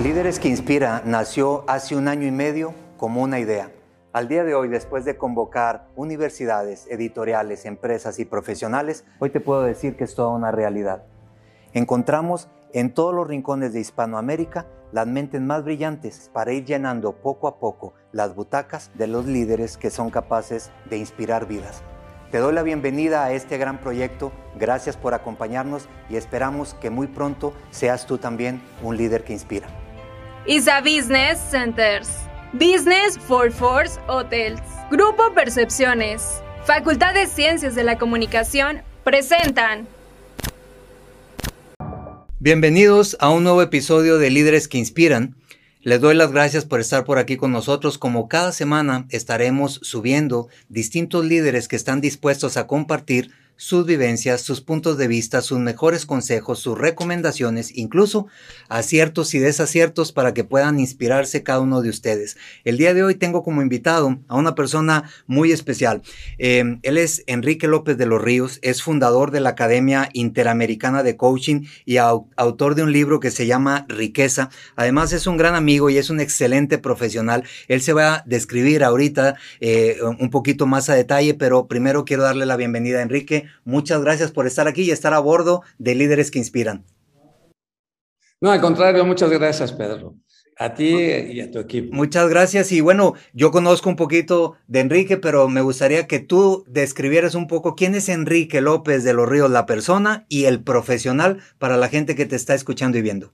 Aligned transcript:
Líderes 0.00 0.40
que 0.40 0.48
Inspira 0.48 1.02
nació 1.04 1.64
hace 1.68 1.94
un 1.94 2.08
año 2.08 2.26
y 2.26 2.30
medio 2.30 2.72
como 2.96 3.22
una 3.22 3.38
idea. 3.38 3.70
Al 4.14 4.26
día 4.26 4.42
de 4.42 4.54
hoy, 4.54 4.68
después 4.68 5.04
de 5.04 5.18
convocar 5.18 5.86
universidades, 5.96 6.86
editoriales, 6.88 7.66
empresas 7.66 8.18
y 8.18 8.24
profesionales, 8.24 9.04
hoy 9.18 9.28
te 9.28 9.38
puedo 9.38 9.62
decir 9.62 9.94
que 9.94 10.04
es 10.04 10.14
toda 10.14 10.30
una 10.30 10.50
realidad. 10.50 11.04
Encontramos 11.74 12.48
en 12.72 12.94
todos 12.94 13.14
los 13.14 13.28
rincones 13.28 13.74
de 13.74 13.80
Hispanoamérica 13.80 14.66
las 14.92 15.06
mentes 15.06 15.42
más 15.42 15.62
brillantes 15.62 16.30
para 16.32 16.52
ir 16.52 16.64
llenando 16.64 17.12
poco 17.12 17.46
a 17.46 17.58
poco 17.58 17.92
las 18.12 18.34
butacas 18.34 18.90
de 18.94 19.06
los 19.06 19.26
líderes 19.26 19.76
que 19.76 19.90
son 19.90 20.08
capaces 20.08 20.70
de 20.88 20.96
inspirar 20.96 21.46
vidas. 21.46 21.82
Te 22.30 22.38
doy 22.38 22.54
la 22.54 22.62
bienvenida 22.62 23.24
a 23.24 23.32
este 23.32 23.58
gran 23.58 23.78
proyecto, 23.78 24.32
gracias 24.58 24.96
por 24.96 25.12
acompañarnos 25.12 25.86
y 26.08 26.16
esperamos 26.16 26.72
que 26.72 26.88
muy 26.88 27.08
pronto 27.08 27.52
seas 27.70 28.06
tú 28.06 28.16
también 28.16 28.62
un 28.82 28.96
líder 28.96 29.22
que 29.22 29.34
inspira. 29.34 29.68
ISA 30.44 30.80
Business 30.80 31.38
Centers, 31.38 32.08
Business 32.52 33.16
for 33.16 33.52
Force 33.52 34.00
Hotels, 34.08 34.60
Grupo 34.90 35.32
Percepciones, 35.36 36.42
Facultad 36.64 37.14
de 37.14 37.28
Ciencias 37.28 37.76
de 37.76 37.84
la 37.84 37.96
Comunicación 37.96 38.82
presentan 39.04 39.86
Bienvenidos 42.40 43.16
a 43.20 43.30
un 43.30 43.44
nuevo 43.44 43.62
episodio 43.62 44.18
de 44.18 44.30
Líderes 44.30 44.66
que 44.66 44.78
Inspiran. 44.78 45.36
Les 45.80 46.00
doy 46.00 46.16
las 46.16 46.32
gracias 46.32 46.64
por 46.64 46.80
estar 46.80 47.04
por 47.04 47.18
aquí 47.18 47.36
con 47.36 47.52
nosotros. 47.52 47.96
Como 47.96 48.26
cada 48.26 48.50
semana 48.50 49.06
estaremos 49.10 49.78
subiendo 49.84 50.48
distintos 50.68 51.24
líderes 51.24 51.68
que 51.68 51.76
están 51.76 52.00
dispuestos 52.00 52.56
a 52.56 52.66
compartir 52.66 53.30
sus 53.56 53.86
vivencias, 53.86 54.40
sus 54.40 54.60
puntos 54.60 54.98
de 54.98 55.08
vista, 55.08 55.40
sus 55.40 55.58
mejores 55.58 56.06
consejos, 56.06 56.58
sus 56.58 56.76
recomendaciones, 56.76 57.76
incluso 57.76 58.26
aciertos 58.68 59.34
y 59.34 59.38
desaciertos 59.38 60.12
para 60.12 60.34
que 60.34 60.44
puedan 60.44 60.80
inspirarse 60.80 61.42
cada 61.42 61.60
uno 61.60 61.82
de 61.82 61.88
ustedes. 61.88 62.36
El 62.64 62.76
día 62.76 62.94
de 62.94 63.04
hoy 63.04 63.14
tengo 63.14 63.42
como 63.42 63.62
invitado 63.62 64.18
a 64.28 64.36
una 64.36 64.54
persona 64.54 65.10
muy 65.26 65.52
especial. 65.52 66.02
Eh, 66.38 66.78
él 66.82 66.98
es 66.98 67.22
Enrique 67.26 67.68
López 67.68 67.96
de 67.98 68.06
los 68.06 68.20
Ríos, 68.20 68.58
es 68.62 68.82
fundador 68.82 69.30
de 69.30 69.40
la 69.40 69.50
Academia 69.50 70.08
Interamericana 70.12 71.02
de 71.02 71.16
Coaching 71.16 71.66
y 71.84 71.98
autor 71.98 72.74
de 72.74 72.82
un 72.82 72.92
libro 72.92 73.20
que 73.20 73.30
se 73.30 73.46
llama 73.46 73.86
Riqueza. 73.88 74.50
Además 74.76 75.12
es 75.12 75.26
un 75.26 75.36
gran 75.36 75.54
amigo 75.54 75.90
y 75.90 75.98
es 75.98 76.10
un 76.10 76.20
excelente 76.20 76.78
profesional. 76.78 77.44
Él 77.68 77.80
se 77.80 77.92
va 77.92 78.14
a 78.14 78.22
describir 78.26 78.84
ahorita 78.84 79.36
eh, 79.60 79.98
un 80.18 80.30
poquito 80.30 80.66
más 80.66 80.88
a 80.88 80.94
detalle, 80.94 81.34
pero 81.34 81.66
primero 81.66 82.04
quiero 82.04 82.22
darle 82.22 82.46
la 82.46 82.56
bienvenida 82.56 82.98
a 82.98 83.02
Enrique. 83.02 83.41
Muchas 83.64 84.02
gracias 84.02 84.30
por 84.30 84.46
estar 84.46 84.68
aquí 84.68 84.82
y 84.82 84.90
estar 84.90 85.14
a 85.14 85.18
bordo 85.18 85.62
de 85.78 85.94
Líderes 85.94 86.30
que 86.30 86.38
Inspiran. 86.38 86.84
No, 88.40 88.50
al 88.50 88.60
contrario, 88.60 89.04
muchas 89.04 89.30
gracias, 89.30 89.72
Pedro. 89.72 90.16
A 90.58 90.74
ti 90.74 90.94
y 90.94 91.40
a 91.40 91.50
tu 91.50 91.60
equipo. 91.60 91.94
Muchas 91.94 92.28
gracias. 92.28 92.72
Y 92.72 92.80
bueno, 92.80 93.14
yo 93.32 93.50
conozco 93.50 93.88
un 93.88 93.96
poquito 93.96 94.56
de 94.66 94.80
Enrique, 94.80 95.16
pero 95.16 95.48
me 95.48 95.60
gustaría 95.60 96.06
que 96.06 96.18
tú 96.18 96.64
describieras 96.66 97.34
un 97.34 97.46
poco 97.46 97.74
quién 97.74 97.94
es 97.94 98.08
Enrique 98.08 98.60
López 98.60 99.04
de 99.04 99.14
los 99.14 99.28
Ríos, 99.28 99.50
la 99.50 99.64
persona 99.64 100.26
y 100.28 100.44
el 100.44 100.62
profesional 100.62 101.40
para 101.58 101.76
la 101.76 101.88
gente 101.88 102.14
que 102.14 102.26
te 102.26 102.36
está 102.36 102.54
escuchando 102.54 102.98
y 102.98 103.02
viendo. 103.02 103.32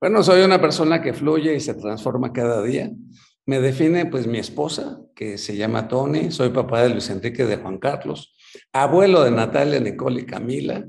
Bueno, 0.00 0.22
soy 0.24 0.42
una 0.42 0.60
persona 0.60 1.00
que 1.00 1.12
fluye 1.12 1.54
y 1.54 1.60
se 1.60 1.74
transforma 1.74 2.32
cada 2.32 2.60
día. 2.62 2.90
Me 3.44 3.60
define 3.60 4.06
pues 4.06 4.26
mi 4.26 4.38
esposa, 4.38 5.00
que 5.14 5.36
se 5.36 5.56
llama 5.56 5.88
Tony, 5.88 6.30
soy 6.30 6.50
papá 6.50 6.82
de 6.82 6.90
Luis 6.90 7.10
Enrique 7.10 7.44
de 7.44 7.56
Juan 7.56 7.78
Carlos, 7.78 8.36
abuelo 8.72 9.24
de 9.24 9.32
Natalia, 9.32 9.80
Nicole 9.80 10.22
y 10.22 10.26
Camila, 10.26 10.84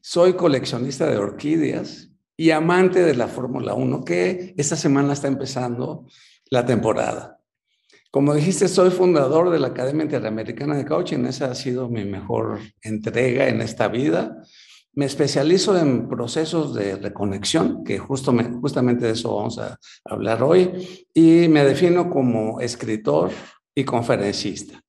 soy 0.00 0.34
coleccionista 0.34 1.06
de 1.06 1.18
orquídeas 1.18 2.10
y 2.36 2.50
amante 2.50 3.02
de 3.02 3.14
la 3.14 3.28
Fórmula 3.28 3.74
1, 3.74 4.04
que 4.04 4.54
esta 4.56 4.76
semana 4.76 5.12
está 5.12 5.28
empezando 5.28 6.06
la 6.50 6.64
temporada. 6.64 7.40
Como 8.10 8.34
dijiste, 8.34 8.68
soy 8.68 8.90
fundador 8.90 9.50
de 9.50 9.58
la 9.58 9.68
Academia 9.68 10.04
Interamericana 10.04 10.76
de 10.76 10.84
Coaching, 10.84 11.24
esa 11.26 11.50
ha 11.50 11.54
sido 11.54 11.88
mi 11.88 12.04
mejor 12.04 12.60
entrega 12.80 13.48
en 13.48 13.60
esta 13.60 13.88
vida. 13.88 14.42
Me 14.96 15.06
especializo 15.06 15.76
en 15.76 16.08
procesos 16.08 16.74
de 16.74 16.96
reconexión, 16.96 17.82
que 17.82 17.98
justo 17.98 18.32
justamente 18.60 19.06
de 19.06 19.12
eso 19.12 19.34
vamos 19.34 19.58
a 19.58 19.78
hablar 20.04 20.42
hoy, 20.42 21.06
y 21.12 21.48
me 21.48 21.64
defino 21.64 22.10
como 22.10 22.60
escritor 22.60 23.30
y 23.74 23.84
conferencista. 23.84 24.80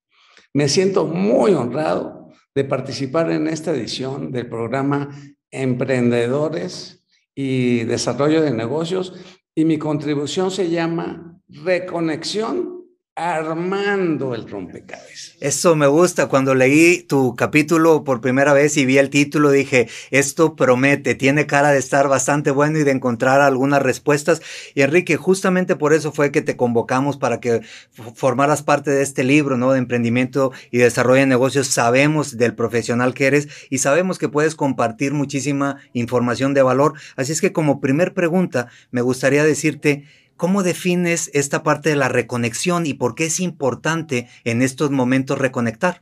Me 0.54 0.70
siento 0.70 1.06
muy 1.06 1.54
honrado 1.54 2.30
de 2.54 2.64
participar 2.64 3.32
en 3.32 3.48
esta 3.48 3.72
edición 3.72 4.32
del 4.32 4.48
programa 4.48 5.10
Emprendedores 5.50 7.04
y 7.34 7.84
Desarrollo 7.86 8.42
de 8.42 8.52
Negocios, 8.52 9.14
y 9.56 9.66
mi 9.66 9.78
contribución 9.80 10.52
se 10.52 10.70
llama 10.70 11.40
Reconexión 11.48 12.75
armando 13.16 14.36
el 14.36 14.50
rompecabezas. 14.50 15.38
Eso 15.40 15.78
me 15.78 15.88
gusta. 15.88 16.28
Cuando 16.28 16.54
leí 16.54 17.02
tu 17.04 17.34
capítulo 17.36 18.04
por 18.04 18.20
primera 18.20 18.52
vez 18.52 18.76
y 18.76 18.86
vi 18.86 18.98
el 18.98 19.10
título, 19.10 19.52
dije, 19.52 19.88
esto 20.12 20.58
promete, 20.58 21.16
tiene 21.16 21.46
cara 21.46 21.72
de 21.72 21.80
estar 21.80 22.10
bastante 22.10 22.52
bueno 22.52 22.78
y 22.78 22.84
de 22.84 22.92
encontrar 22.92 23.40
algunas 23.40 23.82
respuestas. 23.82 24.42
Y 24.74 24.82
Enrique, 24.82 25.16
justamente 25.16 25.78
por 25.78 25.94
eso 25.94 26.12
fue 26.12 26.32
que 26.32 26.42
te 26.42 26.58
convocamos 26.58 27.16
para 27.16 27.40
que 27.40 27.62
formaras 28.16 28.64
parte 28.64 28.92
de 28.92 29.02
este 29.02 29.24
libro, 29.24 29.58
¿no? 29.58 29.72
De 29.72 29.80
emprendimiento 29.80 30.52
y 30.70 30.80
desarrollo 30.80 31.22
de 31.22 31.28
negocios. 31.28 31.68
Sabemos 31.68 32.38
del 32.38 32.54
profesional 32.54 33.14
que 33.14 33.28
eres 33.28 33.48
y 33.70 33.78
sabemos 33.78 34.20
que 34.20 34.28
puedes 34.28 34.56
compartir 34.56 35.14
muchísima 35.14 35.78
información 35.94 36.54
de 36.54 36.64
valor. 36.64 36.96
Así 37.16 37.32
es 37.32 37.40
que 37.40 37.54
como 37.54 37.80
primer 37.80 38.14
pregunta, 38.14 38.68
me 38.92 39.02
gustaría 39.02 39.46
decirte, 39.46 40.04
¿Cómo 40.38 40.64
defines 40.64 41.32
esta 41.34 41.64
parte 41.64 41.90
de 41.90 41.96
la 41.96 42.10
reconexión 42.10 42.86
y 42.86 42.94
por 42.94 43.16
qué 43.16 43.28
es 43.28 43.40
importante 43.40 44.28
en 44.44 44.62
estos 44.62 44.92
momentos 44.92 45.40
reconectar? 45.40 46.02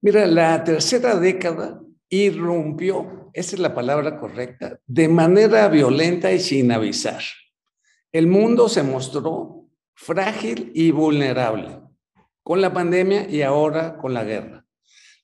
Mira, 0.00 0.26
la 0.26 0.64
tercera 0.64 1.16
década 1.16 1.82
irrumpió, 2.08 3.30
esa 3.34 3.54
es 3.54 3.60
la 3.60 3.74
palabra 3.74 4.18
correcta, 4.18 4.80
de 4.86 5.08
manera 5.08 5.68
violenta 5.68 6.32
y 6.32 6.40
sin 6.40 6.72
avisar. 6.72 7.22
El 8.12 8.26
mundo 8.26 8.70
se 8.70 8.82
mostró 8.82 9.68
frágil 9.94 10.72
y 10.74 10.90
vulnerable 10.90 11.80
con 12.42 12.62
la 12.62 12.72
pandemia 12.72 13.28
y 13.28 13.42
ahora 13.42 13.98
con 13.98 14.14
la 14.14 14.24
guerra. 14.24 14.64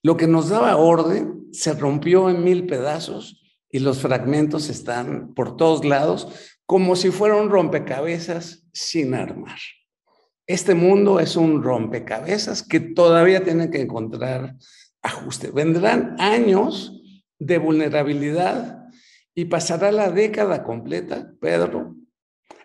Lo 0.02 0.16
que 0.18 0.26
nos 0.26 0.50
daba 0.50 0.76
orden 0.76 1.48
se 1.52 1.72
rompió 1.72 2.28
en 2.28 2.44
mil 2.44 2.66
pedazos 2.66 3.47
y 3.70 3.80
los 3.80 3.98
fragmentos 4.00 4.68
están 4.68 5.34
por 5.34 5.56
todos 5.56 5.84
lados 5.84 6.28
como 6.66 6.96
si 6.96 7.10
fuera 7.10 7.36
un 7.36 7.50
rompecabezas 7.50 8.66
sin 8.72 9.14
armar. 9.14 9.58
Este 10.46 10.74
mundo 10.74 11.20
es 11.20 11.36
un 11.36 11.62
rompecabezas 11.62 12.62
que 12.62 12.80
todavía 12.80 13.44
tiene 13.44 13.70
que 13.70 13.80
encontrar 13.80 14.56
ajuste. 15.02 15.50
Vendrán 15.50 16.16
años 16.18 17.02
de 17.38 17.58
vulnerabilidad 17.58 18.86
y 19.34 19.44
pasará 19.44 19.92
la 19.92 20.10
década 20.10 20.64
completa, 20.64 21.32
Pedro, 21.40 21.94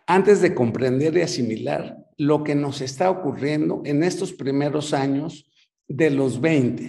antes 0.07 0.41
de 0.41 0.55
comprender 0.55 1.15
y 1.17 1.21
asimilar 1.21 1.97
lo 2.17 2.43
que 2.43 2.55
nos 2.55 2.81
está 2.81 3.09
ocurriendo 3.09 3.81
en 3.85 4.03
estos 4.03 4.33
primeros 4.33 4.93
años 4.93 5.49
de 5.87 6.09
los 6.09 6.41
20. 6.41 6.87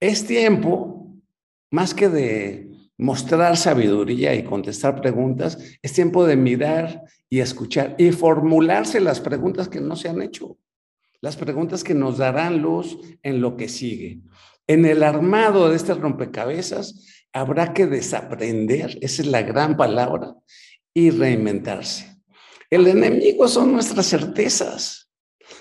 Es 0.00 0.26
tiempo, 0.26 1.16
más 1.70 1.94
que 1.94 2.08
de 2.08 2.75
mostrar 2.98 3.56
sabiduría 3.56 4.34
y 4.34 4.44
contestar 4.44 5.00
preguntas, 5.00 5.58
es 5.82 5.92
tiempo 5.92 6.26
de 6.26 6.36
mirar 6.36 7.02
y 7.28 7.40
escuchar 7.40 7.94
y 7.98 8.12
formularse 8.12 9.00
las 9.00 9.20
preguntas 9.20 9.68
que 9.68 9.80
no 9.80 9.96
se 9.96 10.08
han 10.08 10.22
hecho, 10.22 10.56
las 11.20 11.36
preguntas 11.36 11.84
que 11.84 11.94
nos 11.94 12.18
darán 12.18 12.62
luz 12.62 12.98
en 13.22 13.40
lo 13.40 13.56
que 13.56 13.68
sigue. 13.68 14.20
En 14.66 14.84
el 14.84 15.02
armado 15.02 15.68
de 15.68 15.76
este 15.76 15.94
rompecabezas 15.94 17.26
habrá 17.32 17.72
que 17.72 17.86
desaprender, 17.86 18.98
esa 19.00 19.22
es 19.22 19.28
la 19.28 19.42
gran 19.42 19.76
palabra, 19.76 20.34
y 20.94 21.10
reinventarse. 21.10 22.16
El 22.70 22.86
enemigo 22.86 23.46
son 23.46 23.72
nuestras 23.72 24.06
certezas. 24.06 25.10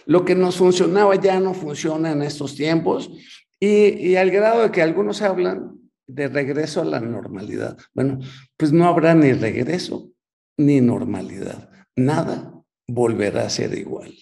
Lo 0.06 0.24
que 0.24 0.34
nos 0.34 0.56
funcionaba 0.56 1.16
ya 1.16 1.40
no 1.40 1.54
funciona 1.54 2.12
en 2.12 2.22
estos 2.22 2.56
tiempos 2.56 3.12
y, 3.60 4.10
y 4.10 4.16
al 4.16 4.32
grado 4.32 4.64
de 4.64 4.72
que 4.72 4.82
algunos 4.82 5.22
hablan 5.22 5.85
de 6.08 6.28
regreso 6.28 6.82
a 6.82 6.86
la 6.86 7.00
normalidad. 7.00 7.78
Bueno, 7.94 8.20
pues 8.58 8.72
no 8.72 8.86
habrá 8.88 9.16
ni 9.16 9.34
regreso 9.34 10.12
ni 10.58 10.82
normalidad. 10.82 11.70
Nada 11.96 12.64
volverá 12.88 13.46
a 13.46 13.50
ser 13.50 13.78
igual. 13.78 14.14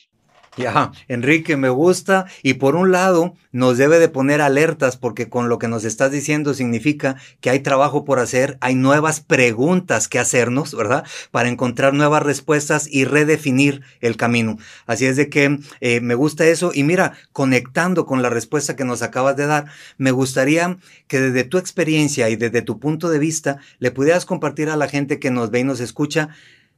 Ya, 0.56 0.92
Enrique, 1.08 1.58
me 1.58 1.70
gusta 1.70 2.28
y 2.44 2.56
por 2.56 2.76
un 2.76 2.92
lado 2.92 3.34
nos 3.52 3.80
debe 3.80 3.98
de 3.98 4.08
poner 4.08 4.40
alertas 4.40 4.98
porque 4.98 5.28
con 5.28 5.50
lo 5.50 5.58
que 5.58 5.68
nos 5.68 5.84
estás 5.84 6.12
diciendo 6.12 6.54
significa 6.54 7.16
que 7.42 7.50
hay 7.50 7.62
trabajo 7.62 8.06
por 8.06 8.20
hacer, 8.20 8.60
hay 8.62 8.76
nuevas 8.76 9.20
preguntas 9.20 10.08
que 10.08 10.20
hacernos, 10.20 10.76
¿verdad? 10.76 11.06
Para 11.32 11.50
encontrar 11.50 11.96
nuevas 11.96 12.22
respuestas 12.22 12.88
y 12.88 13.06
redefinir 13.06 13.82
el 14.00 14.16
camino. 14.16 14.58
Así 14.86 15.08
es 15.08 15.16
de 15.16 15.28
que 15.28 15.58
eh, 15.82 16.02
me 16.02 16.14
gusta 16.14 16.46
eso 16.46 16.72
y 16.72 16.84
mira, 16.84 17.14
conectando 17.32 18.06
con 18.06 18.22
la 18.22 18.30
respuesta 18.30 18.76
que 18.76 18.86
nos 18.86 19.02
acabas 19.02 19.36
de 19.36 19.48
dar, 19.48 19.66
me 19.98 20.12
gustaría 20.12 20.78
que 21.08 21.20
desde 21.20 21.46
tu 21.46 21.58
experiencia 21.58 22.30
y 22.30 22.36
desde 22.36 22.62
tu 22.62 22.80
punto 22.80 23.10
de 23.10 23.18
vista 23.18 23.58
le 23.80 23.90
pudieras 23.90 24.26
compartir 24.26 24.70
a 24.70 24.78
la 24.78 24.88
gente 24.88 25.20
que 25.20 25.32
nos 25.32 25.50
ve 25.50 25.62
y 25.62 25.64
nos 25.64 25.80
escucha 25.80 26.30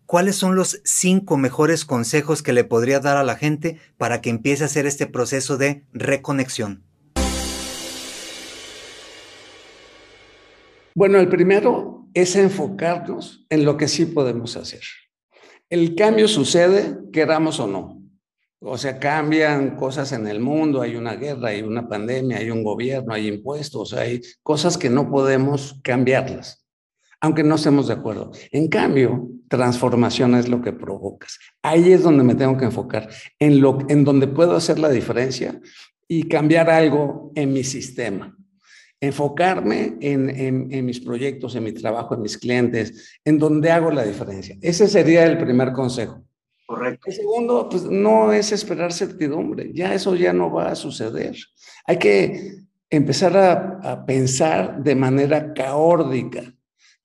¿cuáles 0.06 0.36
son 0.36 0.56
los 0.56 0.82
cinco 0.84 1.38
mejores 1.38 1.86
consejos 1.86 2.44
que 2.44 2.54
le 2.54 2.64
podría 2.64 3.00
dar 3.00 3.18
a 3.18 3.24
la 3.24 3.36
gente 3.36 3.80
para 3.98 4.22
que 4.22 4.30
empiece 4.30 4.64
a 4.64 4.68
hacer 4.68 4.86
este 4.86 5.08
proceso 5.08 5.58
de 5.58 5.84
reconexión? 5.94 6.84
Bueno, 10.94 11.20
el 11.20 11.28
primero 11.28 12.08
es 12.14 12.36
enfocarnos 12.36 13.46
en 13.50 13.66
lo 13.66 13.76
que 13.76 13.88
sí 13.88 14.06
podemos 14.06 14.56
hacer. 14.56 14.82
El 15.70 15.96
cambio 15.96 16.28
sucede, 16.28 16.98
queramos 17.12 17.60
o 17.60 17.68
no. 17.68 18.02
O 18.62 18.78
sea, 18.78 18.98
cambian 18.98 19.76
cosas 19.76 20.12
en 20.14 20.26
el 20.28 20.40
mundo, 20.40 20.82
hay 20.82 20.96
una 20.96 21.16
guerra, 21.16 21.50
hay 21.50 21.62
una 21.62 21.88
pandemia, 21.88 22.38
hay 22.38 22.50
un 22.50 22.64
gobierno, 22.64 23.14
hay 23.14 23.28
impuestos, 23.28 23.94
hay 23.94 24.22
cosas 24.42 24.78
que 24.78 24.90
no 24.90 25.12
podemos 25.12 25.80
cambiarlas 25.84 26.65
aunque 27.26 27.44
no 27.44 27.56
estemos 27.56 27.88
de 27.88 27.94
acuerdo. 27.94 28.32
En 28.52 28.68
cambio, 28.68 29.28
transformación 29.48 30.36
es 30.36 30.48
lo 30.48 30.62
que 30.62 30.72
provocas. 30.72 31.40
Ahí 31.64 31.92
es 31.92 32.04
donde 32.04 32.24
me 32.24 32.36
tengo 32.36 32.56
que 32.56 32.66
enfocar, 32.66 33.10
en, 33.40 33.62
lo, 33.62 33.80
en 33.90 34.04
donde 34.04 34.28
puedo 34.28 34.56
hacer 34.56 34.78
la 34.78 34.90
diferencia 34.90 35.60
y 36.08 36.28
cambiar 36.28 36.70
algo 36.70 37.32
en 37.34 37.52
mi 37.52 37.64
sistema. 37.64 38.38
Enfocarme 39.02 39.98
en, 40.02 40.30
en, 40.72 40.86
mis 40.86 41.00
proyectos, 41.00 41.56
en 41.56 41.64
mi 41.64 41.72
trabajo, 41.72 42.14
en 42.14 42.22
mis 42.22 42.38
clientes, 42.38 43.18
en 43.26 43.40
donde 43.40 43.72
hago 43.72 43.90
la 43.90 44.04
diferencia. 44.04 44.56
Ese 44.62 44.88
sería 44.88 45.26
el 45.26 45.40
primer 45.40 45.72
consejo. 45.74 46.24
Correcto. 46.68 47.08
El 47.08 47.14
segundo, 47.14 47.68
pues 47.70 47.86
no 47.86 48.34
es 48.34 48.52
esperar 48.52 48.94
certidumbre. 48.94 49.72
Ya 49.74 49.96
eso 49.96 50.16
ya 50.16 50.32
no 50.32 50.52
va 50.52 50.70
a 50.70 50.76
suceder. 50.76 51.36
Hay 51.88 51.98
que 51.98 52.66
empezar 52.88 53.36
a, 53.36 53.80
a 53.82 54.06
pensar 54.06 54.84
de 54.84 54.96
manera 54.96 55.54
caórdica 55.54 56.55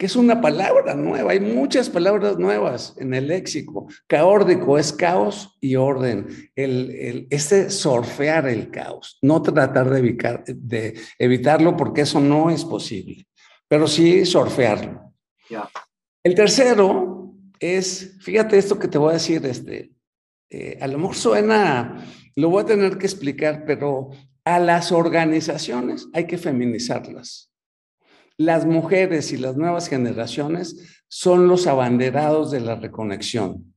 que 0.00 0.06
es 0.06 0.16
una 0.16 0.40
palabra 0.40 0.94
nueva. 0.94 1.32
Hay 1.32 1.40
muchas 1.40 1.90
palabras 1.90 2.38
nuevas 2.38 2.94
en 2.96 3.12
el 3.12 3.28
léxico. 3.28 3.86
Caórdico 4.06 4.78
es 4.78 4.94
caos 4.94 5.58
y 5.60 5.76
orden. 5.76 6.26
El, 6.56 6.90
el, 6.92 7.26
este 7.28 7.68
surfear 7.68 8.48
el 8.48 8.70
caos, 8.70 9.18
no 9.20 9.42
tratar 9.42 9.90
de, 9.90 10.00
de, 10.56 10.98
evitarlo 11.18 11.76
porque 11.76 12.00
eso 12.00 12.18
no 12.18 12.48
es 12.48 12.64
posible, 12.64 13.26
pero 13.68 13.86
sí 13.86 14.24
surfearlo. 14.24 15.12
El 16.24 16.34
tercero 16.34 17.34
es, 17.58 18.16
fíjate 18.22 18.56
esto 18.56 18.78
que 18.78 18.88
te 18.88 18.96
voy 18.96 19.10
a 19.10 19.18
decir, 19.18 19.44
este, 19.44 19.92
eh, 20.48 20.78
a 20.80 20.86
lo 20.86 20.96
mejor 20.96 21.16
suena, 21.16 22.06
lo 22.36 22.48
voy 22.48 22.62
a 22.62 22.66
tener 22.66 22.96
que 22.96 23.04
explicar, 23.04 23.64
pero 23.66 24.08
a 24.46 24.58
las 24.60 24.92
organizaciones 24.92 26.08
hay 26.14 26.26
que 26.26 26.38
feminizarlas 26.38 27.49
las 28.40 28.64
mujeres 28.64 29.32
y 29.32 29.36
las 29.36 29.58
nuevas 29.58 29.88
generaciones 29.90 31.02
son 31.08 31.46
los 31.46 31.66
abanderados 31.66 32.50
de 32.50 32.60
la 32.60 32.74
reconexión. 32.74 33.74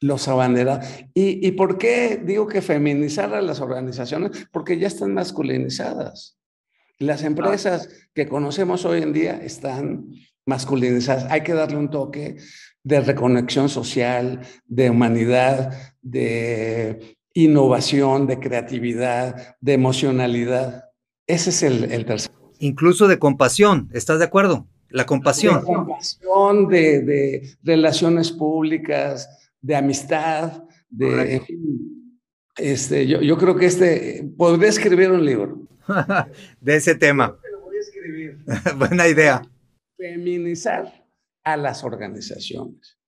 Los 0.00 0.28
abanderados. 0.28 0.86
¿Y, 1.14 1.50
por 1.52 1.78
qué 1.78 2.22
digo 2.24 2.46
que 2.46 2.62
feminizar 2.62 3.34
a 3.34 3.42
las 3.42 3.60
organizaciones? 3.60 4.46
Porque 4.52 4.78
ya 4.78 4.86
están 4.86 5.14
masculinizadas. 5.14 6.38
Las 7.00 7.24
empresas 7.24 7.88
que 8.14 8.28
conocemos 8.28 8.84
hoy 8.84 9.02
en 9.02 9.12
día 9.12 9.32
están 9.42 10.06
masculinizadas. 10.46 11.26
Hay 11.28 11.40
que 11.40 11.54
darle 11.54 11.78
un 11.78 11.90
toque 11.90 12.36
de 12.84 13.00
reconexión 13.00 13.68
social, 13.68 14.42
de 14.64 14.90
humanidad, 14.90 15.76
de 16.02 17.16
innovación, 17.34 18.28
de 18.28 18.38
creatividad, 18.38 19.56
de 19.60 19.72
emocionalidad. 19.72 20.84
Ese 21.26 21.50
es 21.50 21.64
el, 21.64 21.90
el 21.90 22.06
tercer 22.06 22.37
Incluso 22.58 23.08
de 23.08 23.18
compasión, 23.18 23.88
¿estás 23.92 24.18
de 24.18 24.24
acuerdo? 24.24 24.66
La 24.90 25.06
compasión. 25.06 25.60
De 25.60 25.66
compasión, 25.66 26.68
de, 26.68 27.56
relaciones 27.62 28.32
públicas, 28.32 29.28
de 29.60 29.76
amistad, 29.76 30.64
de... 30.88 31.42
este, 32.56 33.06
yo, 33.06 33.20
yo, 33.20 33.36
creo 33.36 33.56
que 33.56 33.66
este, 33.66 34.28
podría 34.36 34.70
escribir 34.70 35.10
un 35.10 35.24
libro. 35.24 35.60
de 36.60 36.76
ese 36.76 36.94
tema. 36.94 37.38
voy 37.62 37.76
a 37.76 37.80
escribir. 37.80 38.38
Buena 38.78 39.08
idea. 39.08 39.42
Feminizar 39.96 41.06
a 41.44 41.56
las 41.56 41.84
organizaciones. 41.84 42.98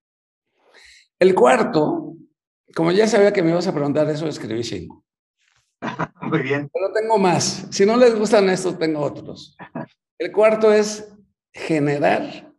El 1.18 1.34
cuarto, 1.34 2.16
como 2.74 2.92
ya 2.92 3.06
sabía 3.06 3.32
que 3.32 3.42
me 3.42 3.50
ibas 3.50 3.66
a 3.66 3.74
preguntar 3.74 4.08
eso, 4.08 4.26
escribí 4.26 4.64
cinco. 4.64 5.04
Muy 6.22 6.40
bien. 6.40 6.70
Pero 6.72 6.92
tengo 6.92 7.18
más. 7.18 7.66
Si 7.70 7.86
no 7.86 7.96
les 7.96 8.14
gustan 8.14 8.48
estos, 8.48 8.78
tengo 8.78 9.00
otros. 9.00 9.56
El 10.18 10.32
cuarto 10.32 10.72
es 10.72 11.08
generar 11.52 12.52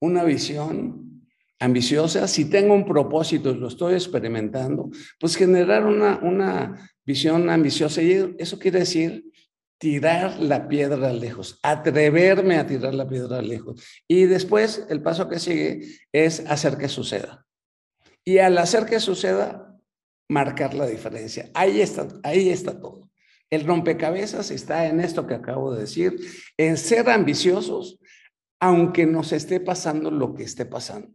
una 0.00 0.24
visión 0.24 1.24
ambiciosa. 1.58 2.28
Si 2.28 2.46
tengo 2.46 2.74
un 2.74 2.84
propósito 2.84 3.50
y 3.50 3.56
lo 3.56 3.68
estoy 3.68 3.94
experimentando, 3.94 4.90
pues 5.18 5.36
generar 5.36 5.86
una, 5.86 6.18
una 6.22 6.90
visión 7.04 7.48
ambiciosa. 7.48 8.02
Y 8.02 8.34
eso 8.38 8.58
quiere 8.58 8.80
decir 8.80 9.24
tirar 9.78 10.40
la 10.40 10.68
piedra 10.68 11.12
lejos, 11.12 11.58
atreverme 11.62 12.58
a 12.58 12.66
tirar 12.66 12.94
la 12.94 13.08
piedra 13.08 13.42
lejos. 13.42 13.82
Y 14.08 14.24
después 14.24 14.86
el 14.88 15.02
paso 15.02 15.28
que 15.28 15.38
sigue 15.38 15.98
es 16.12 16.40
hacer 16.46 16.76
que 16.76 16.88
suceda. 16.88 17.46
Y 18.24 18.38
al 18.38 18.56
hacer 18.56 18.86
que 18.86 19.00
suceda, 19.00 19.73
marcar 20.28 20.74
la 20.74 20.86
diferencia. 20.86 21.50
Ahí 21.54 21.80
está, 21.80 22.08
ahí 22.22 22.48
está 22.48 22.78
todo. 22.80 23.10
El 23.50 23.66
rompecabezas 23.66 24.50
está 24.50 24.86
en 24.86 25.00
esto 25.00 25.26
que 25.26 25.34
acabo 25.34 25.72
de 25.72 25.82
decir, 25.82 26.16
en 26.56 26.76
ser 26.76 27.08
ambiciosos, 27.10 28.00
aunque 28.60 29.06
nos 29.06 29.32
esté 29.32 29.60
pasando 29.60 30.10
lo 30.10 30.34
que 30.34 30.44
esté 30.44 30.66
pasando. 30.66 31.08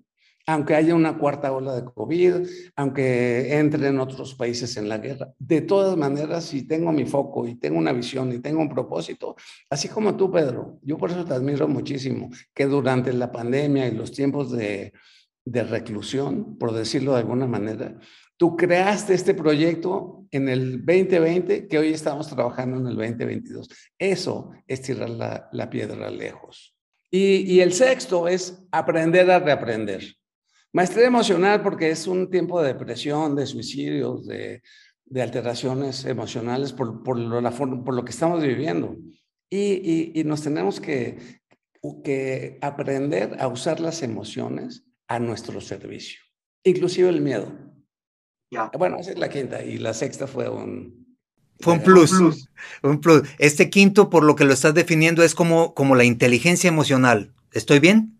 Aunque 0.47 0.73
haya 0.73 0.95
una 0.95 1.17
cuarta 1.17 1.51
ola 1.51 1.75
de 1.75 1.83
COVID, 1.83 2.47
aunque 2.75 3.57
entre 3.57 3.88
en 3.88 4.00
otros 4.00 4.33
países 4.35 4.77
en 4.77 4.89
la 4.89 4.97
guerra. 4.97 5.31
De 5.38 5.61
todas 5.61 5.95
maneras, 5.95 6.45
si 6.45 6.65
tengo 6.65 6.91
mi 6.91 7.06
foco 7.06 7.47
y 7.47 7.56
tengo 7.56 7.77
una 7.77 7.91
visión 7.91 8.31
y 8.31 8.39
tengo 8.39 8.61
un 8.61 8.69
propósito, 8.69 9.35
así 9.69 9.89
como 9.89 10.15
tú, 10.15 10.31
Pedro, 10.31 10.79
yo 10.81 10.97
por 10.97 11.11
eso 11.11 11.25
te 11.25 11.33
admiro 11.33 11.67
muchísimo, 11.67 12.29
que 12.53 12.65
durante 12.65 13.13
la 13.13 13.31
pandemia 13.31 13.88
y 13.88 13.91
los 13.91 14.11
tiempos 14.11 14.51
de, 14.51 14.94
de 15.45 15.63
reclusión, 15.63 16.57
por 16.57 16.71
decirlo 16.73 17.13
de 17.13 17.19
alguna 17.19 17.47
manera, 17.47 18.00
Tú 18.39 18.56
creaste 18.56 19.13
este 19.13 19.33
proyecto 19.33 20.25
en 20.31 20.47
el 20.47 20.86
2020 20.86 21.68
que 21.68 21.77
hoy 21.77 21.89
estamos 21.89 22.30
trabajando 22.30 22.78
en 22.78 22.87
el 22.87 22.95
2022. 22.95 23.68
Eso 23.97 24.52
es 24.66 24.81
tirar 24.81 25.09
la, 25.52 25.69
piedra 25.69 26.09
lejos. 26.09 26.73
Y, 27.11 27.59
el 27.59 27.73
sexto 27.73 28.30
es 28.30 28.64
aprender 28.71 29.30
a 29.30 29.40
reaprender. 29.40 30.16
Maestría 30.71 31.07
emocional 31.07 31.61
porque 31.61 31.90
es 31.90 32.07
un 32.07 32.30
tiempo 32.30 32.61
de 32.61 32.69
depresión, 32.69 33.35
de 33.35 33.45
suicidios, 33.45 34.25
de, 34.25 34.61
alteraciones 35.21 36.06
emocionales 36.06 36.71
por, 36.71 37.04
por, 37.04 37.18
lo, 37.18 38.06
que 38.06 38.11
estamos 38.11 38.42
viviendo. 38.42 38.95
Y, 39.49 40.14
nos 40.23 40.42
tenemos 40.44 40.80
que 40.80 41.42
aprender 42.61 43.35
a 43.37 43.49
usar 43.49 43.81
las 43.81 44.02
emociones 44.02 44.85
a 45.09 45.19
nuestro 45.19 45.59
servicio, 45.59 46.21
inclusive 46.64 47.09
el 47.09 47.19
miedo. 47.19 47.69
Bueno, 48.77 48.97
esa 48.97 49.11
es 49.11 49.19
la 49.19 49.29
quinta 49.29 49.63
y 49.63 49.77
la 49.77 49.94
sexta 49.94 50.27
fue 50.27 50.49
un... 50.49 51.07
Fue 51.61 51.73
un 51.73 51.83
plus, 51.83 52.13
un 52.83 53.01
plus. 53.01 53.23
Este 53.37 53.69
quinto, 53.69 54.09
por 54.09 54.23
lo 54.23 54.37
que 54.37 54.45
lo 54.45 54.53
estás 54.53 54.73
definiendo, 54.73 55.23
es 55.23 55.35
como, 55.35 55.73
como 55.73 55.95
la 55.95 56.06
inteligencia 56.06 56.69
emocional. 56.69 57.33
¿Estoy 57.51 57.79
bien? 57.79 58.18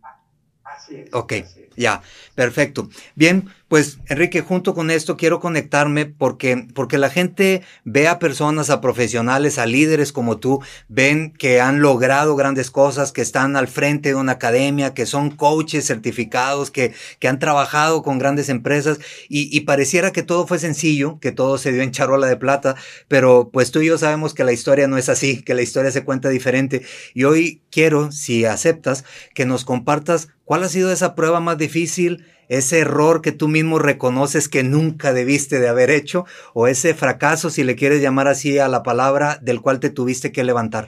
Así 0.64 0.98
es. 0.98 1.14
Ok, 1.14 1.34
ya, 1.76 2.02
perfecto. 2.36 2.90
Bien, 3.16 3.50
pues 3.70 4.00
Enrique, 4.08 4.42
junto 4.42 4.74
con 4.74 4.90
esto 4.90 5.16
quiero 5.16 5.40
conectarme 5.40 6.06
porque, 6.06 6.68
porque 6.74 6.98
la 6.98 7.10
gente 7.10 7.62
ve 7.86 8.08
a 8.08 8.18
personas, 8.18 8.70
a 8.70 8.82
profesionales, 8.82 9.60
a 9.60 9.66
líderes 9.66 10.12
como 10.12 10.40
tú, 10.40 10.60
ven 10.88 11.32
que 11.32 11.62
han 11.62 11.80
logrado 11.80 12.36
grandes 12.36 12.72
cosas, 12.72 13.12
que 13.12 13.22
están 13.22 13.56
al 13.56 13.68
frente 13.68 14.10
de 14.10 14.16
una 14.16 14.34
academia, 14.34 14.94
que 14.94 15.06
son 15.06 15.30
coaches 15.30 15.86
certificados, 15.86 16.72
que, 16.72 16.94
que 17.20 17.28
han 17.28 17.40
trabajado 17.40 18.02
con 18.02 18.18
grandes 18.18 18.50
empresas 18.50 19.00
y, 19.30 19.56
y 19.56 19.62
pareciera 19.62 20.12
que 20.12 20.24
todo 20.24 20.48
fue 20.48 20.58
sencillo, 20.60 21.20
que 21.20 21.32
todo 21.32 21.58
se 21.58 21.72
dio 21.72 21.84
en 21.84 21.92
charola 21.92 22.28
de 22.28 22.38
plata, 22.38 22.76
pero 23.08 23.50
pues 23.54 23.72
tú 23.72 23.82
y 23.82 23.86
yo 23.86 23.98
sabemos 23.98 24.34
que 24.34 24.44
la 24.44 24.52
historia 24.52 24.88
no 24.88 24.98
es 24.98 25.10
así, 25.10 25.44
que 25.44 25.54
la 25.54 25.62
historia 25.62 25.92
se 25.92 26.04
cuenta 26.04 26.30
diferente. 26.30 26.84
Y 27.14 27.26
hoy 27.26 27.62
quiero, 27.70 28.12
si 28.12 28.46
aceptas, 28.46 29.06
que 29.36 29.46
nos 29.46 29.64
compartas 29.64 30.30
cuál 30.44 30.64
ha 30.64 30.70
sido 30.70 30.92
esa 30.92 31.14
prueba 31.14 31.40
más 31.40 31.60
difícil 31.60 31.69
ese 32.50 32.80
error 32.80 33.22
que 33.22 33.32
tú 33.32 33.48
mismo 33.48 33.80
reconoces 33.80 34.50
que 34.50 34.64
nunca 34.64 35.14
debiste 35.14 35.60
de 35.60 35.70
haber 35.70 35.90
hecho, 35.92 36.26
o 36.54 36.68
ese 36.68 36.94
fracaso, 36.94 37.50
si 37.50 37.64
le 37.64 37.76
quieres 37.76 38.02
llamar 38.02 38.28
así 38.28 38.58
a 38.60 38.68
la 38.68 38.84
palabra, 38.84 39.40
del 39.42 39.62
cual 39.62 39.80
te 39.80 39.90
tuviste 39.90 40.32
que 40.32 40.44
levantar? 40.44 40.88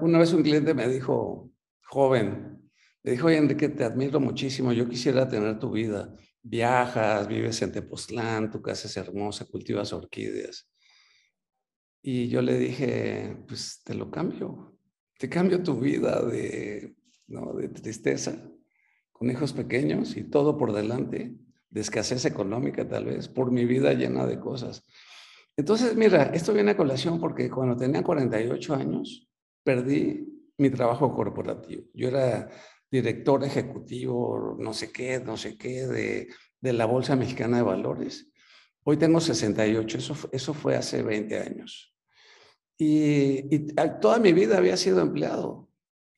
Una 0.00 0.18
vez 0.18 0.32
un 0.32 0.42
cliente 0.42 0.72
me 0.74 0.88
dijo, 0.88 1.50
joven, 1.82 2.70
me 3.02 3.12
dijo, 3.12 3.26
oye 3.26 3.38
Enrique, 3.38 3.68
te 3.68 3.84
admiro 3.84 4.20
muchísimo, 4.20 4.72
yo 4.72 4.88
quisiera 4.88 5.28
tener 5.28 5.58
tu 5.58 5.70
vida. 5.70 6.14
Viajas, 6.42 7.28
vives 7.28 7.60
en 7.60 7.72
Tepoztlán, 7.72 8.50
tu 8.50 8.62
casa 8.62 8.88
es 8.88 8.96
hermosa, 8.96 9.46
cultivas 9.46 9.92
orquídeas. 9.92 10.70
Y 12.02 12.28
yo 12.28 12.40
le 12.40 12.58
dije, 12.58 13.36
pues 13.46 13.82
te 13.84 13.94
lo 13.94 14.10
cambio, 14.10 14.69
te 15.20 15.28
cambio 15.28 15.62
tu 15.62 15.78
vida 15.78 16.22
de, 16.22 16.96
¿no? 17.26 17.52
de 17.52 17.68
tristeza, 17.68 18.42
con 19.12 19.30
hijos 19.30 19.52
pequeños 19.52 20.16
y 20.16 20.24
todo 20.24 20.56
por 20.56 20.72
delante, 20.72 21.36
de 21.68 21.80
escasez 21.80 22.24
económica 22.24 22.88
tal 22.88 23.04
vez, 23.04 23.28
por 23.28 23.52
mi 23.52 23.66
vida 23.66 23.92
llena 23.92 24.24
de 24.24 24.40
cosas. 24.40 24.82
Entonces, 25.58 25.94
mira, 25.94 26.30
esto 26.32 26.54
viene 26.54 26.70
a 26.70 26.76
colación 26.76 27.20
porque 27.20 27.50
cuando 27.50 27.76
tenía 27.76 28.02
48 28.02 28.74
años, 28.74 29.28
perdí 29.62 30.26
mi 30.56 30.70
trabajo 30.70 31.14
corporativo. 31.14 31.82
Yo 31.92 32.08
era 32.08 32.48
director 32.90 33.44
ejecutivo, 33.44 34.56
no 34.58 34.72
sé 34.72 34.90
qué, 34.90 35.20
no 35.20 35.36
sé 35.36 35.58
qué, 35.58 35.86
de, 35.86 36.28
de 36.62 36.72
la 36.72 36.86
Bolsa 36.86 37.14
Mexicana 37.14 37.58
de 37.58 37.62
Valores. 37.62 38.32
Hoy 38.84 38.96
tengo 38.96 39.20
68, 39.20 39.98
eso, 39.98 40.16
eso 40.32 40.54
fue 40.54 40.76
hace 40.76 41.02
20 41.02 41.38
años. 41.38 41.89
Y, 42.82 43.74
toda 44.00 44.18
mi 44.18 44.32
vida 44.32 44.56
había 44.56 44.78
sido 44.78 45.02
empleado. 45.02 45.68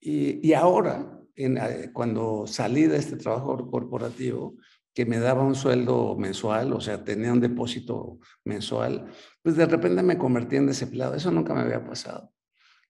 Y, 0.01 0.53
ahora, 0.53 1.21
eh, 1.35 1.91
cuando 1.93 2.47
salí 2.47 2.85
de 2.85 2.99
este 2.99 3.17
trabajo 3.17 3.69
corporativo, 3.69 4.55
que 4.95 5.05
me 5.05 5.19
daba 5.19 5.43
un 5.43 5.57
sueldo 5.57 6.17
mensual, 6.17 6.73
o 6.73 6.81
sea, 6.81 7.03
tenía 7.03 7.33
un 7.33 7.41
depósito 7.41 8.21
mensual, 8.45 9.11
pues 9.43 9.57
de 9.57 9.67
repente 9.67 10.03
me 10.05 10.19
convertí 10.19 10.55
en 10.55 10.67
desempleado. 10.67 11.15
Eso 11.17 11.33
nunca 11.33 11.53
me 11.53 11.63
había 11.63 11.85
pasado. 11.85 12.33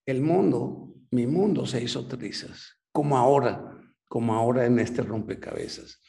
El 0.04 0.20
mundo, 0.20 0.94
mi 1.10 1.26
mundo 1.26 1.64
se 1.64 1.82
hizo 1.82 2.06
trizas, 2.06 2.78
como 2.92 3.16
ahora, 3.16 3.78
como 4.06 4.34
ahora 4.34 4.66
en 4.66 4.80
este 4.80 5.00
rompecabezas. 5.00 6.02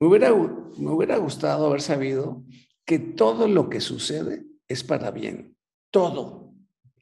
Me 0.00 0.06
hubiera, 0.06 0.30
me 0.32 0.90
hubiera 0.90 1.18
gustado 1.18 1.66
haber 1.66 1.82
sabido 1.82 2.42
que 2.86 2.98
todo 2.98 3.48
lo 3.48 3.68
que 3.68 3.80
sucede 3.80 4.46
es 4.66 4.82
para 4.82 5.10
bien, 5.10 5.56
todo, 5.90 6.41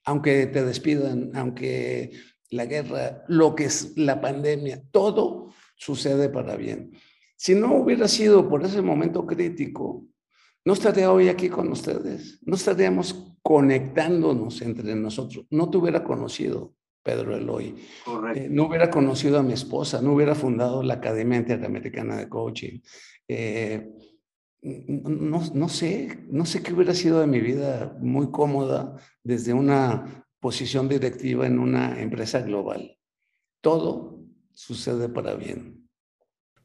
aunque 0.04 0.46
te 0.46 0.64
despidan, 0.64 1.30
aunque 1.34 2.12
la 2.50 2.66
guerra, 2.66 3.24
lo 3.28 3.54
que 3.54 3.64
es 3.64 3.96
la 3.96 4.20
pandemia, 4.20 4.82
todo 4.90 5.52
sucede 5.76 6.28
para 6.28 6.56
bien. 6.56 6.92
Si 7.36 7.54
no 7.54 7.74
hubiera 7.76 8.08
sido 8.08 8.48
por 8.48 8.64
ese 8.64 8.82
momento 8.82 9.26
crítico, 9.26 10.04
no 10.64 10.74
estaría 10.74 11.10
hoy 11.10 11.28
aquí 11.28 11.48
con 11.48 11.70
ustedes, 11.72 12.38
no 12.44 12.54
estaríamos 12.54 13.34
conectándonos 13.42 14.60
entre 14.60 14.94
nosotros, 14.94 15.46
no 15.50 15.70
te 15.70 15.78
hubiera 15.78 16.04
conocido, 16.04 16.74
Pedro 17.02 17.34
Eloy, 17.34 17.74
eh, 18.34 18.48
no 18.50 18.66
hubiera 18.66 18.90
conocido 18.90 19.38
a 19.38 19.42
mi 19.42 19.54
esposa, 19.54 20.02
no 20.02 20.12
hubiera 20.12 20.34
fundado 20.34 20.82
la 20.82 20.94
Academia 20.94 21.38
Interamericana 21.38 22.18
de 22.18 22.28
Coaching. 22.28 22.80
Eh, 23.26 23.88
no, 24.62 25.42
no, 25.54 25.68
sé, 25.68 26.26
no 26.28 26.44
sé 26.44 26.62
qué 26.62 26.72
hubiera 26.72 26.94
sido 26.94 27.20
de 27.20 27.26
mi 27.26 27.40
vida 27.40 27.96
muy 28.00 28.30
cómoda 28.30 28.96
desde 29.22 29.52
una 29.52 30.26
posición 30.38 30.88
directiva 30.88 31.46
en 31.46 31.58
una 31.58 32.00
empresa 32.00 32.40
global. 32.40 32.98
Todo 33.60 34.22
sucede 34.52 35.08
para 35.08 35.34
bien 35.34 35.79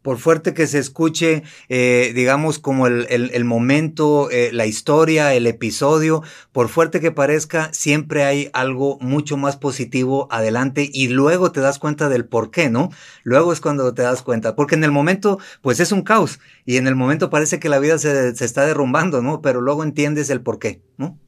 por 0.05 0.19
fuerte 0.19 0.53
que 0.53 0.67
se 0.67 0.77
escuche, 0.77 1.41
eh, 1.67 2.11
digamos, 2.13 2.59
como 2.59 2.85
el, 2.85 3.07
el, 3.09 3.43
momento, 3.43 4.29
eh, 4.29 4.51
la 4.53 4.67
historia, 4.67 5.33
el 5.33 5.47
episodio, 5.47 6.21
por 6.51 6.69
fuerte 6.69 6.99
que 6.99 7.09
parezca, 7.09 7.73
siempre 7.73 8.23
hay 8.23 8.51
algo 8.53 8.99
mucho 9.01 9.35
más 9.35 9.57
positivo 9.57 10.27
adelante 10.29 10.87
y 10.93 11.07
luego 11.07 11.51
te 11.51 11.59
das 11.59 11.79
cuenta 11.79 12.07
del 12.07 12.23
por 12.23 12.51
qué, 12.51 12.69
¿no? 12.69 12.91
Luego 13.23 13.51
es 13.51 13.61
cuando 13.61 13.95
te 13.95 14.03
das 14.03 14.21
cuenta, 14.21 14.55
porque 14.55 14.75
en 14.75 14.83
el 14.83 14.91
momento, 14.91 15.39
pues 15.63 15.79
es 15.79 15.91
un 15.91 16.03
caos 16.03 16.39
y 16.65 16.77
en 16.77 16.85
el 16.85 16.93
momento 16.93 17.31
parece 17.31 17.59
que 17.59 17.67
la 17.67 17.79
vida 17.79 17.97
se, 17.97 18.35
se 18.35 18.45
está 18.45 18.63
derrumbando, 18.63 19.23
¿no? 19.23 19.41
Pero 19.41 19.59
luego 19.59 19.83
entiendes 19.83 20.29
el 20.29 20.41
por 20.41 20.59
qué, 20.59 20.83
¿no? 20.97 21.19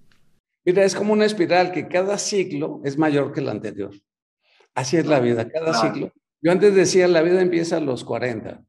Mira, 0.65 0.83
es 0.83 0.93
como 0.93 1.13
una 1.13 1.25
espiral 1.25 1.71
que 1.71 1.87
cada 1.87 2.19
ciclo 2.19 2.79
es 2.83 2.95
mayor 2.95 3.33
que 3.33 3.39
el 3.39 3.49
anterior. 3.49 3.89
Así 4.75 4.97
es 4.97 5.07
la 5.07 5.19
vida, 5.19 5.49
cada 5.49 5.73
ciclo. 5.73 6.13
Yo 6.41 6.51
antes 6.51 6.75
decía, 6.75 7.07
la 7.07 7.21
vida 7.21 7.41
empieza 7.41 7.77
a 7.77 7.79
los 7.79 8.03
40 8.03 8.67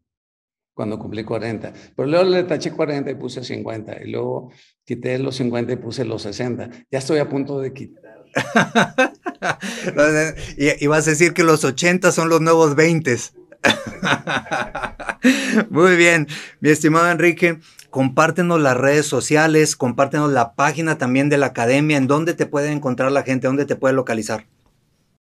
cuando 0.79 0.99
cumplí 0.99 1.25
40. 1.25 1.73
Pero 1.97 2.09
luego 2.09 2.31
le 2.31 2.45
taché 2.45 2.71
40 2.71 3.11
y 3.11 3.17
puse 3.17 3.43
50. 3.43 4.01
Y 4.05 4.13
luego 4.13 4.53
quité 4.85 5.19
los 5.19 5.35
50 5.35 5.73
y 5.73 5.77
puse 5.77 6.05
los 6.05 6.23
60. 6.23 6.71
Ya 6.89 7.01
estoy 7.01 7.19
a 7.19 7.29
punto 7.29 7.59
de 7.59 7.73
quitar. 7.73 8.25
y, 10.57 10.87
vas 10.87 11.09
a 11.09 11.11
decir 11.11 11.35
que 11.35 11.43
los 11.43 11.65
80 11.65 12.13
son 12.13 12.29
los 12.29 12.41
nuevos 12.41 12.77
20. 12.77 13.17
Muy 15.71 15.97
bien, 15.97 16.29
mi 16.61 16.71
estimado 16.71 17.11
Enrique, 17.11 17.59
compártenos 17.91 18.61
las 18.61 18.77
redes 18.77 19.07
sociales, 19.07 19.75
compártenos 19.75 20.31
la 20.31 20.55
página 20.55 20.97
también 20.97 21.29
de 21.29 21.39
la 21.39 21.47
academia, 21.47 21.97
en 21.97 22.07
dónde 22.07 22.35
te 22.35 22.47
puede 22.47 22.71
encontrar 22.71 23.11
la 23.11 23.25
gente, 23.25 23.49
dónde 23.49 23.67
te 23.67 23.75
puede 23.75 23.95
localizar. 23.95 24.47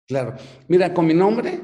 Claro, 0.08 0.34
mira, 0.66 0.92
con 0.92 1.06
mi 1.06 1.14
nombre, 1.14 1.60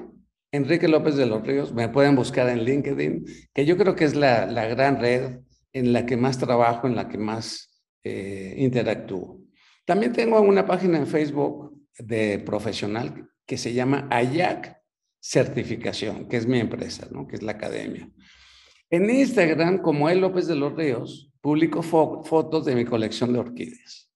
Enrique 0.52 0.88
López 0.88 1.16
de 1.16 1.26
los 1.26 1.46
Ríos, 1.46 1.72
me 1.72 1.88
pueden 1.88 2.16
buscar 2.16 2.48
en 2.48 2.64
LinkedIn, 2.64 3.24
que 3.54 3.64
yo 3.64 3.76
creo 3.76 3.94
que 3.94 4.04
es 4.04 4.16
la, 4.16 4.46
gran 4.66 5.00
red 5.00 5.40
en 5.72 5.92
la 5.92 6.06
que 6.06 6.16
más 6.16 6.38
trabajo, 6.38 6.88
en 6.88 6.96
la 6.96 7.08
que 7.08 7.18
más 7.18 7.82
eh, 8.02 8.54
interactúo. 8.58 9.40
También 9.84 10.12
tengo 10.12 10.40
una 10.40 10.66
página 10.66 10.98
en 10.98 11.06
Facebook 11.06 11.72
de 11.98 12.40
profesional 12.40 13.30
que 13.46 13.56
se 13.56 13.72
llama 13.72 14.08
AYAC 14.10 14.76
Certificación, 15.20 16.28
que 16.28 16.36
es 16.36 16.46
mi 16.46 16.58
empresa, 16.58 17.08
¿no? 17.10 17.26
que 17.26 17.36
es 17.36 17.42
la 17.42 17.52
academia. 17.52 18.10
En 18.88 19.08
Instagram, 19.08 19.78
como 19.78 20.08
El 20.08 20.20
López 20.20 20.48
de 20.48 20.56
los 20.56 20.74
Ríos, 20.74 21.30
publico 21.40 21.82
fotos 21.82 22.64
de 22.64 22.74
mi 22.74 22.84
colección 22.84 23.32
de 23.32 23.38
orquídeas. 23.38 24.10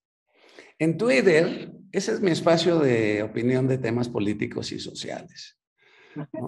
En 0.79 0.99
Twitter, 0.99 1.73
ese 1.93 2.13
es 2.13 2.21
mi 2.21 2.33
espacio 2.33 2.81
de 2.81 3.23
opinión 3.23 3.69
de 3.69 3.79
temas 3.79 4.09
políticos 4.09 4.73
y 4.73 4.81
sociales. 4.81 5.59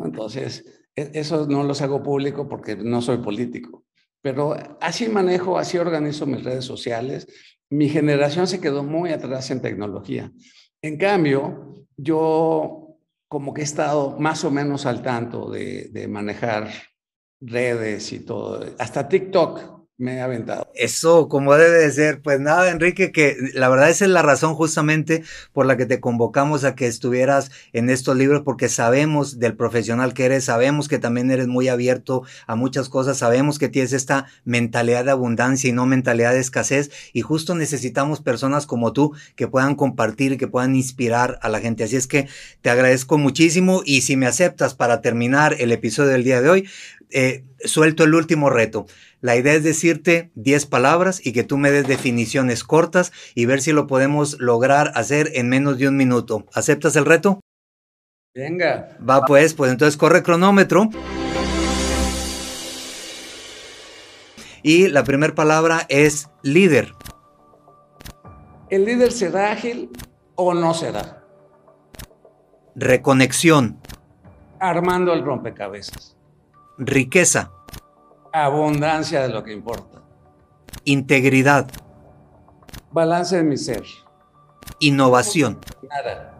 Entonces, 0.05 0.87
e, 0.95 1.11
eso 1.15 1.47
no 1.47 1.63
los 1.63 1.83
hago 1.83 2.03
público 2.03 2.49
porque 2.49 2.77
no 2.77 3.03
soy 3.03 3.19
político, 3.19 3.85
pero 4.23 4.57
así 4.81 5.09
manejo, 5.09 5.59
así 5.59 5.79
organizo 5.79 6.27
mis 6.27 6.45
redes 6.45 6.65
sociales. 6.65 7.27
Mi 7.71 7.89
generación 7.89 8.47
se 8.47 8.61
quedó 8.61 8.83
muy 8.83 9.11
atrás 9.11 9.51
en 9.51 9.61
tecnología. 9.61 10.33
En 10.83 10.97
cambio, 10.97 11.87
yo 11.97 12.99
como 13.29 13.53
que 13.53 13.63
he 13.63 13.65
estado 13.65 14.17
más 14.19 14.45
o 14.45 14.51
menos 14.51 14.87
al 14.87 15.03
tanto 15.03 15.51
de, 15.51 15.89
de 15.91 16.07
manejar 16.07 16.71
redes 17.41 18.13
y 18.13 18.21
todo. 18.21 18.65
Hasta 18.79 19.09
TikTok 19.09 19.76
me 19.99 20.17
he 20.17 20.21
aventado. 20.21 20.69
Eso, 20.75 21.29
como 21.29 21.55
debe 21.55 21.79
de 21.79 21.91
ser. 21.91 22.21
Pues 22.21 22.39
nada, 22.39 22.71
Enrique, 22.71 23.13
que 23.13 23.37
la 23.55 23.69
verdad 23.69 23.89
esa 23.89 24.05
es 24.05 24.11
la 24.11 24.23
razón 24.23 24.55
justamente 24.55 25.25
por 25.53 25.65
la 25.65 25.77
que 25.77 25.87
te 25.87 26.01
convocamos 26.01 26.65
a 26.65 26.75
que 26.75 26.87
estuvieras 26.87 27.51
en 27.73 27.89
estos 27.89 28.17
libros, 28.17 28.43
porque 28.45 28.69
sabemos 28.69 29.39
del 29.39 29.57
profesional 29.57 30.13
que 30.13 30.27
eres, 30.27 30.45
sabemos 30.45 30.89
que 30.89 30.99
también 30.99 31.31
eres 31.31 31.47
muy 31.47 31.69
abierto 31.69 32.25
a 32.47 32.57
muchas 32.57 32.89
cosas, 32.89 33.17
sabemos 33.17 33.59
que 33.59 33.69
tienes 33.69 33.93
esta 33.93 34.27
mentalidad 34.45 35.05
de 35.05 35.13
abundancia 35.13 35.71
y 35.71 35.73
no 35.73 35.87
mentalidad 35.87 36.33
de 36.33 36.41
escasez, 36.41 36.91
y 37.13 37.23
justo 37.23 37.55
necesitamos 37.55 38.21
personas 38.21 38.67
como 38.67 38.93
tú 38.93 39.15
que 39.35 39.49
puedan 39.49 39.77
compartir 39.77 40.33
y 40.33 40.37
que 40.37 40.49
puedan 40.49 40.77
inspirar 40.77 41.39
a 41.41 41.49
la 41.49 41.61
gente. 41.61 41.85
Así 41.85 41.97
es 41.97 42.07
que 42.07 42.29
te 42.61 42.71
agradezco 42.71 43.17
muchísimo 43.17 43.83
y 43.85 44.03
si 44.03 44.17
me 44.17 44.27
aceptas 44.27 44.75
para 44.75 45.01
terminar 45.01 45.57
el 45.59 45.73
episodio 45.73 46.11
del 46.11 46.25
día 46.25 46.43
de 46.43 46.51
hoy, 46.51 46.69
eh, 47.11 47.45
suelto 47.65 48.05
el 48.05 48.15
último 48.15 48.51
reto. 48.51 48.87
La 49.21 49.37
idea 49.37 49.55
es 49.55 49.65
decirte 49.65 50.31
10 50.35 50.67
palabras 50.67 51.25
y 51.25 51.33
que 51.33 51.43
tú 51.43 51.59
me 51.59 51.71
des 51.71 51.87
definiciones 51.87 52.65
cortas 52.65 53.13
y 53.35 53.47
ver 53.47 53.61
si 53.61 53.73
lo 53.73 53.87
podemos 53.87 54.39
lograr 54.41 54.93
hacer 54.95 55.31
en 55.35 55.49
menos 55.49 55.79
de 55.79 55.89
un 55.89 55.97
minuto. 55.97 56.47
¿Aceptas 56.53 56.97
el 56.97 57.07
reto? 57.07 57.41
Venga. 58.35 58.97
Va 59.09 59.23
pues, 59.23 59.55
pues 59.55 59.71
entonces 59.73 59.97
corre 59.97 60.23
cronómetro. 60.23 60.91
Y 64.63 64.89
la 64.89 65.05
primera 65.05 65.35
palabra 65.35 65.87
es 65.89 66.29
líder. 66.43 66.93
¿El 68.69 68.85
líder 68.85 69.13
será 69.13 69.53
ágil 69.53 69.91
o 70.35 70.55
no 70.55 70.75
será? 70.75 71.25
Reconexión. 72.75 73.81
Armando 74.59 75.13
el 75.13 75.25
rompecabezas. 75.25 76.16
Riqueza. 76.79 77.53
Abundancia 78.33 79.23
de 79.23 79.29
lo 79.31 79.43
que 79.43 79.53
importa. 79.53 80.03
Integridad. 80.85 81.71
Balance 82.93 83.37
de 83.37 83.43
mi 83.43 83.57
ser. 83.57 83.85
Innovación. 84.81 85.59
Nada. 85.89 86.35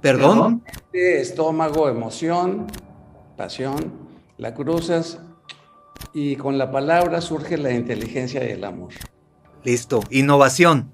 ¿Perdón? 0.00 0.64
Estómago, 0.92 1.88
emoción, 1.88 2.66
pasión, 3.36 3.92
la 4.38 4.54
cruzas 4.54 5.20
y 6.14 6.36
con 6.36 6.58
la 6.58 6.70
palabra 6.70 7.20
surge 7.20 7.58
la 7.58 7.72
inteligencia 7.72 8.44
y 8.44 8.52
el 8.52 8.64
amor. 8.64 8.94
Listo. 9.62 10.00
Innovación. 10.10 10.90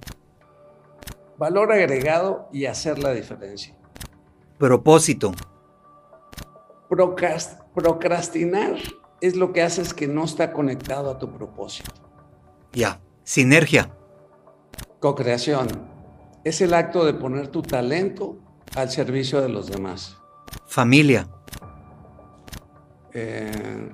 Valor 1.38 1.72
agregado 1.72 2.48
y 2.52 2.66
hacer 2.66 2.98
la 2.98 3.12
diferencia. 3.12 3.74
Propósito. 4.58 5.32
Procrastinar 7.78 8.76
es 9.20 9.36
lo 9.36 9.52
que 9.52 9.62
haces 9.62 9.94
que 9.94 10.08
no 10.08 10.24
está 10.24 10.52
conectado 10.52 11.10
a 11.10 11.18
tu 11.18 11.32
propósito. 11.32 11.92
Ya. 12.72 13.00
Sinergia. 13.22 13.94
Co-creación. 15.00 15.68
Es 16.44 16.60
el 16.60 16.74
acto 16.74 17.04
de 17.04 17.14
poner 17.14 17.48
tu 17.48 17.62
talento 17.62 18.38
al 18.74 18.90
servicio 18.90 19.40
de 19.40 19.48
los 19.48 19.68
demás. 19.68 20.16
Familia. 20.66 21.28
Eh, 23.12 23.90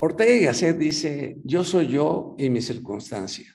Ortega 0.00 0.32
y 0.32 0.44
Gasset 0.44 0.76
dice, 0.76 1.38
yo 1.44 1.64
soy 1.64 1.88
yo 1.88 2.34
y 2.38 2.50
mi 2.50 2.60
circunstancia. 2.60 3.54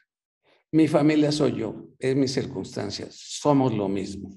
Mi 0.71 0.87
familia 0.87 1.31
soy 1.31 1.57
yo, 1.57 1.75
es 1.99 2.15
mi 2.15 2.27
circunstancia. 2.27 3.07
Somos 3.11 3.73
lo 3.73 3.87
mismo. 3.87 4.29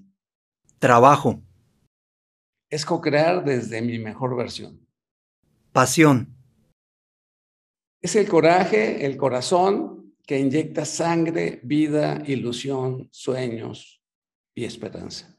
Trabajo. 0.79 1.43
Es 2.71 2.85
co-crear 2.85 3.45
desde 3.45 3.81
mi 3.81 3.99
mejor 3.99 4.37
versión. 4.37 4.87
Pasión. 5.73 6.37
Es 8.01 8.15
el 8.15 8.29
coraje, 8.29 9.07
el 9.07 9.17
corazón 9.17 10.15
que 10.27 10.39
inyecta 10.39 10.85
sangre, 10.85 11.61
vida, 11.63 12.23
ilusión, 12.27 13.09
sueños 13.11 14.03
y 14.55 14.65
esperanza. 14.65 15.39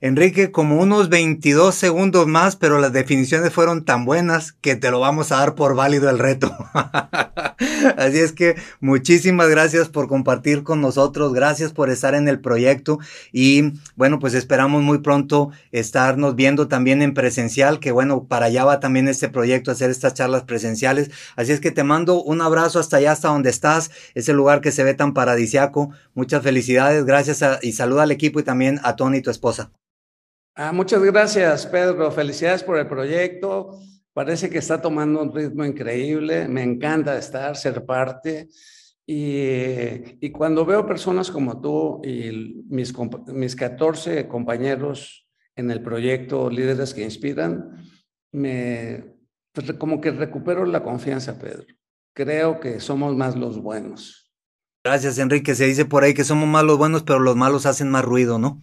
Enrique, 0.00 0.50
como 0.50 0.80
unos 0.80 1.10
22 1.10 1.74
segundos 1.74 2.26
más, 2.26 2.56
pero 2.56 2.78
las 2.78 2.92
definiciones 2.92 3.52
fueron 3.52 3.84
tan 3.84 4.04
buenas 4.04 4.52
que 4.52 4.74
te 4.74 4.90
lo 4.90 4.98
vamos 4.98 5.30
a 5.30 5.36
dar 5.36 5.54
por 5.54 5.76
válido 5.76 6.10
el 6.10 6.18
reto. 6.18 6.50
Así 7.96 8.18
es 8.18 8.32
que 8.32 8.56
muchísimas 8.80 9.48
gracias 9.48 9.88
por 9.88 10.08
compartir 10.08 10.62
con 10.62 10.80
nosotros, 10.80 11.34
gracias 11.34 11.72
por 11.72 11.90
estar 11.90 12.14
en 12.14 12.26
el 12.28 12.40
proyecto 12.40 12.98
y 13.32 13.74
bueno, 13.96 14.18
pues 14.18 14.34
esperamos 14.34 14.82
muy 14.82 14.98
pronto 14.98 15.50
estarnos 15.70 16.36
viendo 16.36 16.68
también 16.68 17.02
en 17.02 17.12
presencial, 17.12 17.78
que 17.78 17.92
bueno, 17.92 18.24
para 18.24 18.46
allá 18.46 18.64
va 18.64 18.80
también 18.80 19.08
este 19.08 19.28
proyecto, 19.28 19.70
hacer 19.70 19.90
estas 19.90 20.14
charlas 20.14 20.44
presenciales. 20.44 21.10
Así 21.36 21.52
es 21.52 21.60
que 21.60 21.70
te 21.70 21.84
mando 21.84 22.22
un 22.22 22.40
abrazo 22.40 22.78
hasta 22.78 22.96
allá, 22.96 23.12
hasta 23.12 23.28
donde 23.28 23.50
estás, 23.50 23.90
ese 24.14 24.32
lugar 24.32 24.60
que 24.60 24.72
se 24.72 24.84
ve 24.84 24.94
tan 24.94 25.12
paradisiaco. 25.12 25.90
Muchas 26.14 26.42
felicidades, 26.42 27.04
gracias 27.04 27.44
y 27.62 27.72
saluda 27.72 28.04
al 28.04 28.10
equipo 28.10 28.40
y 28.40 28.42
también 28.42 28.80
a 28.82 28.96
Tony, 28.96 29.20
tu 29.20 29.30
esposa. 29.30 29.70
Ah, 30.54 30.72
muchas 30.72 31.02
gracias, 31.02 31.66
Pedro. 31.66 32.10
Felicidades 32.10 32.62
por 32.62 32.78
el 32.78 32.86
proyecto. 32.86 33.78
Parece 34.20 34.50
que 34.50 34.58
está 34.58 34.82
tomando 34.82 35.22
un 35.22 35.34
ritmo 35.34 35.64
increíble. 35.64 36.46
Me 36.46 36.62
encanta 36.62 37.16
estar, 37.16 37.56
ser 37.56 37.86
parte. 37.86 38.50
Y, 39.06 40.30
cuando 40.30 40.66
veo 40.66 40.84
personas 40.84 41.30
como 41.30 41.58
tú 41.58 42.02
y 42.04 42.62
mis, 42.68 42.92
mis 43.28 43.56
14 43.56 44.28
compañeros 44.28 45.26
en 45.56 45.70
el 45.70 45.82
proyecto 45.82 46.50
Líderes 46.50 46.92
que 46.92 47.02
Inspiran, 47.02 47.82
me, 48.30 49.06
como 49.78 50.02
que 50.02 50.10
recupero 50.10 50.66
la 50.66 50.82
confianza, 50.82 51.38
Pedro. 51.38 51.64
Creo 52.14 52.60
que 52.60 52.78
somos 52.78 53.16
más 53.16 53.36
los 53.36 53.62
buenos. 53.62 54.30
Gracias, 54.84 55.16
Enrique. 55.16 55.54
Se 55.54 55.64
dice 55.64 55.86
por 55.86 56.04
ahí 56.04 56.12
que 56.12 56.24
somos 56.24 56.46
más 56.46 56.64
los 56.64 56.76
buenos, 56.76 57.04
pero 57.04 57.20
los 57.20 57.36
malos 57.36 57.64
hacen 57.64 57.88
más 57.88 58.04
ruido, 58.04 58.38
¿no? 58.38 58.60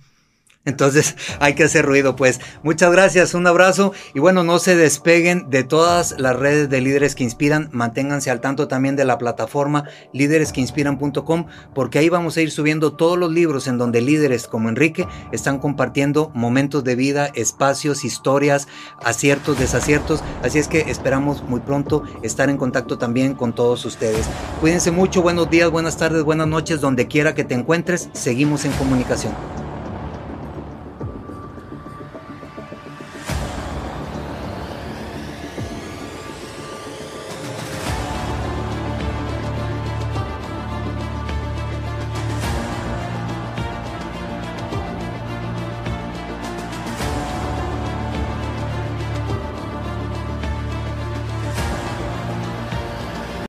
Entonces 0.66 1.16
hay 1.40 1.56
que 1.56 1.64
hacer 1.64 1.86
ruido, 1.86 2.16
pues. 2.16 2.40
Muchas 2.64 2.92
gracias, 2.92 3.34
un 3.34 3.48
abrazo 3.48 3.94
y 4.14 4.20
bueno, 4.20 4.44
no 4.44 4.60
se 4.60 4.76
despeguen 4.76 5.50
de 5.50 5.64
todas 5.64 6.16
las 6.20 6.36
redes 6.36 6.70
de 6.70 6.82
líderes 6.82 7.16
que 7.16 7.24
inspiran, 7.24 7.70
manténganse 7.72 8.30
al 8.30 8.42
tanto 8.42 8.68
también 8.68 8.96
de 8.96 9.06
la 9.06 9.18
plataforma 9.18 9.86
líderesqueinspiran.com 10.14 11.46
porque 11.74 12.00
ahí 12.00 12.10
vamos 12.10 12.38
a 12.38 12.42
ir 12.42 12.52
subiendo 12.52 12.94
todos 12.94 13.18
los 13.18 13.32
libros 13.32 13.68
en 13.68 13.78
donde 13.78 14.02
líderes 14.02 14.48
como 14.48 14.70
Enrique 14.70 15.08
están 15.32 15.60
compartiendo 15.60 16.32
momentos 16.34 16.84
de 16.84 16.96
vida, 16.96 17.32
espacios, 17.34 18.04
historias, 18.04 18.68
aciertos, 19.04 19.60
desaciertos, 19.60 20.24
así 20.44 20.60
es 20.60 20.68
que 20.68 20.82
esperamos 20.90 21.44
muy 21.44 21.62
pronto 21.62 22.04
estar 22.24 22.50
en 22.50 22.58
contacto 22.58 22.98
también 22.98 23.34
con 23.34 23.54
todos 23.54 23.86
ustedes. 23.86 24.26
Cuídense 24.60 24.92
mucho, 24.92 25.22
buenos 25.22 25.50
días, 25.50 25.70
buenas 25.70 25.98
tardes, 25.98 26.24
buenas 26.24 26.48
noches, 26.48 26.82
donde 26.82 27.08
quiera 27.08 27.36
que 27.36 27.44
te 27.44 27.56
encuentres, 27.56 28.10
seguimos 28.14 28.66
en 28.66 28.72
comunicación. 28.74 29.34